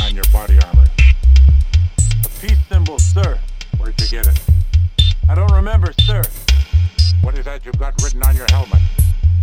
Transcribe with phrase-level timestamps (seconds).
[0.00, 0.86] on your body armor.
[2.24, 3.38] A peace symbol, sir.
[3.78, 4.40] Where'd you get it?
[5.28, 6.22] I don't remember, sir.
[7.22, 8.80] What is that you've got written on your helmet?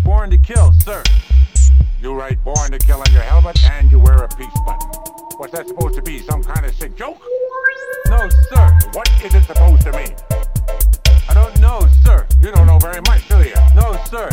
[0.03, 1.03] Born to kill, sir.
[2.01, 4.89] You write born to kill on your helmet and you wear a peace button.
[5.37, 6.19] What's that supposed to be?
[6.19, 7.21] Some kind of sick joke?
[8.07, 8.79] No, sir.
[8.93, 10.15] What is it supposed to mean?
[11.29, 12.25] I don't know, sir.
[12.41, 13.53] You don't know very much, do you?
[13.75, 14.29] No, sir.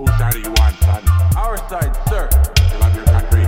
[0.00, 1.04] Whose side are you on, son?
[1.36, 2.30] Our side, sir.
[2.72, 3.44] You love your country.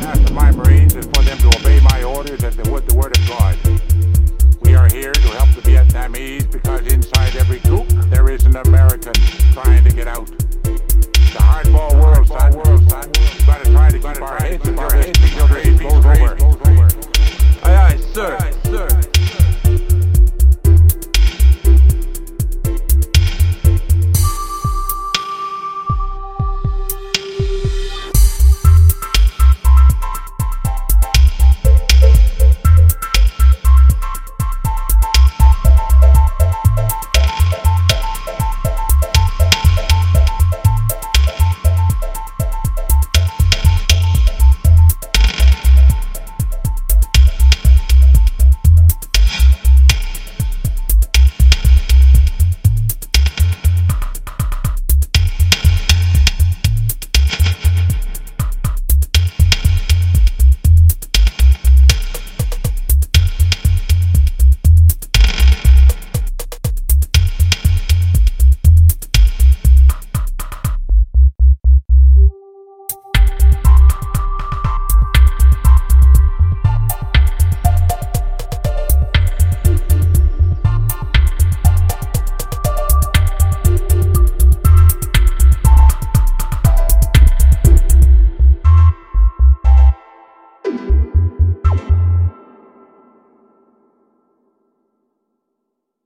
[0.00, 3.16] Ask my Marines and for them to obey my orders as they would the word
[3.16, 3.56] of God.
[4.62, 9.14] We are here to help the Vietnamese because inside every group there is an American
[9.52, 10.26] trying to get out.
[10.26, 12.56] The hardball world, son.
[12.56, 13.08] World, son.
[13.14, 16.57] You gotta try to keep our heads above this until this goes over.